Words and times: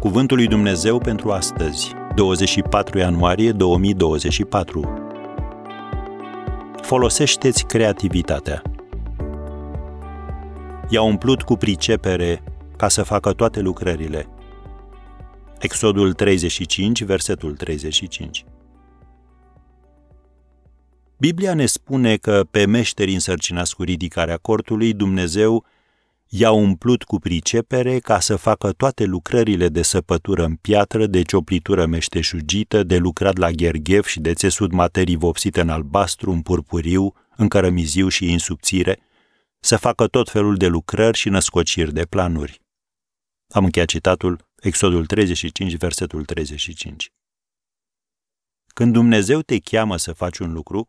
Cuvântul 0.00 0.36
lui 0.36 0.46
Dumnezeu 0.46 0.98
pentru 0.98 1.30
astăzi, 1.30 1.92
24 2.14 2.98
ianuarie 2.98 3.52
2024. 3.52 5.10
Folosește-ți 6.82 7.64
creativitatea. 7.64 8.62
I-a 10.88 11.02
umplut 11.02 11.42
cu 11.42 11.56
pricepere 11.56 12.42
ca 12.76 12.88
să 12.88 13.02
facă 13.02 13.32
toate 13.32 13.60
lucrările. 13.60 14.28
Exodul 15.58 16.12
35, 16.12 17.02
versetul 17.02 17.56
35. 17.56 18.44
Biblia 21.18 21.54
ne 21.54 21.66
spune 21.66 22.16
că 22.16 22.46
pe 22.50 22.66
meșteri 22.66 23.12
însărcinați 23.12 23.74
cu 23.76 23.82
ridicarea 23.82 24.36
cortului, 24.36 24.92
Dumnezeu 24.92 25.64
i-a 26.32 26.50
umplut 26.50 27.02
cu 27.02 27.18
pricepere 27.18 27.98
ca 27.98 28.20
să 28.20 28.36
facă 28.36 28.72
toate 28.72 29.04
lucrările 29.04 29.68
de 29.68 29.82
săpătură 29.82 30.44
în 30.44 30.56
piatră, 30.56 31.06
de 31.06 31.22
cioplitură 31.22 31.86
meșteșugită, 31.86 32.82
de 32.82 32.96
lucrat 32.96 33.36
la 33.36 33.50
gherghev 33.50 34.04
și 34.04 34.20
de 34.20 34.34
țesut 34.34 34.72
materii 34.72 35.16
vopsite 35.16 35.60
în 35.60 35.68
albastru, 35.68 36.30
în 36.30 36.42
purpuriu, 36.42 37.14
în 37.36 37.48
cărămiziu 37.48 38.08
și 38.08 38.32
în 38.32 38.38
subțire, 38.38 38.98
să 39.60 39.76
facă 39.76 40.06
tot 40.06 40.30
felul 40.30 40.56
de 40.56 40.66
lucrări 40.66 41.18
și 41.18 41.28
născociri 41.28 41.92
de 41.92 42.04
planuri. 42.04 42.62
Am 43.48 43.64
încheiat 43.64 43.88
citatul 43.88 44.48
Exodul 44.60 45.06
35, 45.06 45.76
versetul 45.76 46.24
35. 46.24 47.12
Când 48.66 48.92
Dumnezeu 48.92 49.40
te 49.40 49.58
cheamă 49.58 49.96
să 49.96 50.12
faci 50.12 50.38
un 50.38 50.52
lucru, 50.52 50.88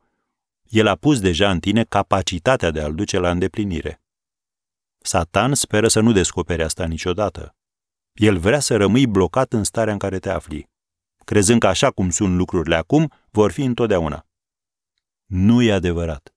El 0.70 0.88
a 0.88 0.96
pus 0.96 1.20
deja 1.20 1.52
în 1.52 1.60
tine 1.60 1.84
capacitatea 1.84 2.72
de 2.72 2.82
a-l 2.82 2.96
duce 2.96 3.20
la 3.20 3.30
îndeplinire. 3.30 4.01
Satan 5.04 5.54
speră 5.54 5.88
să 5.88 6.00
nu 6.00 6.12
descopere 6.12 6.64
asta 6.64 6.86
niciodată. 6.86 7.56
El 8.14 8.38
vrea 8.38 8.60
să 8.60 8.76
rămâi 8.76 9.08
blocat 9.08 9.54
în 9.54 9.64
starea 9.64 9.94
în 9.94 10.00
care 10.00 10.20
te 10.20 10.30
afli, 10.30 10.70
crezând 11.26 11.60
că 11.60 11.68
așa 11.68 11.92
cum 11.92 12.10
sunt 12.10 12.36
lucrurile 12.36 12.76
acum, 12.76 13.12
vor 13.30 13.52
fi 13.52 13.64
întotdeauna. 13.64 14.26
Nu 15.26 15.62
e 15.62 15.72
adevărat. 15.72 16.34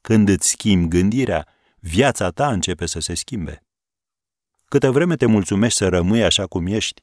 Când 0.00 0.28
îți 0.28 0.48
schimbi 0.48 0.88
gândirea, 0.88 1.48
viața 1.78 2.30
ta 2.30 2.50
începe 2.50 2.86
să 2.86 3.00
se 3.00 3.14
schimbe. 3.14 3.64
Câtă 4.64 4.90
vreme 4.90 5.16
te 5.16 5.26
mulțumești 5.26 5.78
să 5.78 5.88
rămâi 5.88 6.24
așa 6.24 6.46
cum 6.46 6.66
ești, 6.66 7.02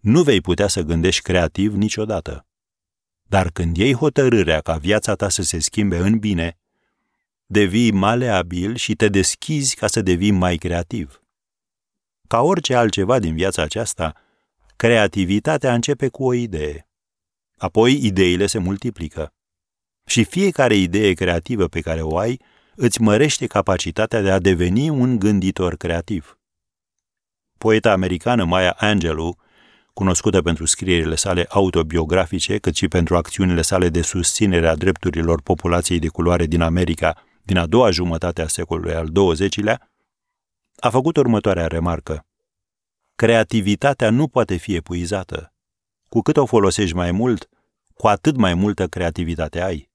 nu 0.00 0.22
vei 0.22 0.40
putea 0.40 0.68
să 0.68 0.82
gândești 0.82 1.22
creativ 1.22 1.74
niciodată. 1.74 2.46
Dar 3.22 3.50
când 3.50 3.76
iei 3.76 3.94
hotărârea 3.94 4.60
ca 4.60 4.76
viața 4.76 5.14
ta 5.14 5.28
să 5.28 5.42
se 5.42 5.58
schimbe 5.58 5.96
în 5.96 6.18
bine, 6.18 6.59
devii 7.52 7.90
maleabil 7.90 8.76
și 8.76 8.94
te 8.94 9.08
deschizi 9.08 9.76
ca 9.76 9.86
să 9.86 10.02
devii 10.02 10.30
mai 10.30 10.56
creativ. 10.56 11.20
Ca 12.28 12.40
orice 12.40 12.74
altceva 12.74 13.18
din 13.18 13.34
viața 13.34 13.62
aceasta, 13.62 14.14
creativitatea 14.76 15.74
începe 15.74 16.08
cu 16.08 16.24
o 16.24 16.32
idee. 16.32 16.88
Apoi 17.56 18.04
ideile 18.04 18.46
se 18.46 18.58
multiplică. 18.58 19.32
Și 20.06 20.24
fiecare 20.24 20.74
idee 20.74 21.12
creativă 21.12 21.66
pe 21.66 21.80
care 21.80 22.02
o 22.02 22.18
ai 22.18 22.40
îți 22.74 23.00
mărește 23.00 23.46
capacitatea 23.46 24.20
de 24.20 24.30
a 24.30 24.38
deveni 24.38 24.88
un 24.88 25.18
gânditor 25.18 25.76
creativ. 25.76 26.38
Poeta 27.58 27.92
americană 27.92 28.44
Maya 28.44 28.76
Angelou, 28.78 29.38
cunoscută 29.92 30.42
pentru 30.42 30.64
scrierile 30.64 31.14
sale 31.14 31.46
autobiografice, 31.48 32.58
cât 32.58 32.74
și 32.74 32.88
pentru 32.88 33.16
acțiunile 33.16 33.62
sale 33.62 33.88
de 33.88 34.02
susținere 34.02 34.68
a 34.68 34.76
drepturilor 34.76 35.42
populației 35.42 35.98
de 35.98 36.08
culoare 36.08 36.46
din 36.46 36.60
America 36.60 37.24
din 37.50 37.58
a 37.58 37.66
doua 37.66 37.90
jumătate 37.90 38.42
a 38.42 38.46
secolului 38.46 38.94
al 38.94 39.10
XX-lea, 39.12 39.90
a 40.76 40.90
făcut 40.90 41.16
următoarea 41.16 41.66
remarcă. 41.66 42.26
Creativitatea 43.14 44.10
nu 44.10 44.28
poate 44.28 44.56
fi 44.56 44.74
epuizată. 44.74 45.54
Cu 46.08 46.20
cât 46.20 46.36
o 46.36 46.46
folosești 46.46 46.94
mai 46.94 47.12
mult, 47.12 47.48
cu 47.94 48.06
atât 48.06 48.36
mai 48.36 48.54
multă 48.54 48.86
creativitate 48.86 49.60
ai. 49.62 49.90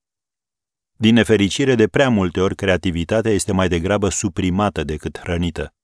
Din 0.96 1.14
nefericire, 1.14 1.74
de 1.74 1.88
prea 1.88 2.08
multe 2.08 2.40
ori, 2.40 2.54
creativitatea 2.54 3.30
este 3.30 3.52
mai 3.52 3.68
degrabă 3.68 4.08
suprimată 4.08 4.84
decât 4.84 5.18
hrănită. 5.18 5.74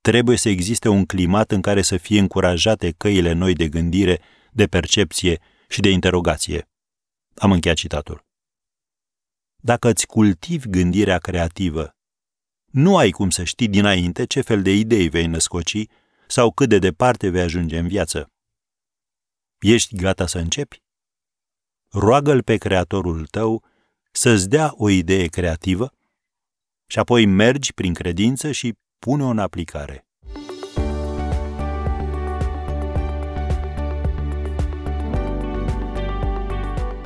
Trebuie 0.00 0.36
să 0.36 0.48
existe 0.48 0.88
un 0.88 1.04
climat 1.04 1.50
în 1.50 1.60
care 1.60 1.82
să 1.82 1.96
fie 1.96 2.18
încurajate 2.18 2.90
căile 2.96 3.32
noi 3.32 3.54
de 3.54 3.68
gândire, 3.68 4.20
de 4.52 4.66
percepție 4.66 5.40
și 5.68 5.80
de 5.80 5.90
interogație. 5.90 6.68
Am 7.34 7.52
încheiat 7.52 7.76
citatul 7.76 8.23
dacă 9.64 9.88
îți 9.88 10.06
cultivi 10.06 10.68
gândirea 10.68 11.18
creativă. 11.18 11.96
Nu 12.64 12.96
ai 12.96 13.10
cum 13.10 13.30
să 13.30 13.44
știi 13.44 13.68
dinainte 13.68 14.24
ce 14.24 14.40
fel 14.40 14.62
de 14.62 14.70
idei 14.70 15.08
vei 15.08 15.26
născoci 15.26 15.86
sau 16.26 16.52
cât 16.52 16.68
de 16.68 16.78
departe 16.78 17.28
vei 17.28 17.40
ajunge 17.42 17.78
în 17.78 17.88
viață. 17.88 18.32
Ești 19.58 19.96
gata 19.96 20.26
să 20.26 20.38
începi? 20.38 20.82
Roagă-l 21.90 22.42
pe 22.42 22.56
creatorul 22.56 23.26
tău 23.26 23.64
să-ți 24.12 24.48
dea 24.48 24.72
o 24.76 24.88
idee 24.88 25.26
creativă 25.26 25.92
și 26.86 26.98
apoi 26.98 27.26
mergi 27.26 27.72
prin 27.72 27.94
credință 27.94 28.52
și 28.52 28.78
pune-o 28.98 29.26
în 29.26 29.38
aplicare. 29.38 30.06